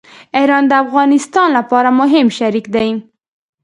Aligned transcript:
ایران 0.37 0.63
د 0.67 0.73
افغانستان 0.83 1.47
لپاره 1.57 1.89
مهم 1.99 2.27
شریک 2.37 2.65
دی. 2.75 2.89